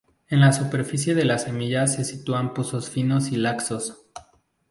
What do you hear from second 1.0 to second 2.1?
de la semilla se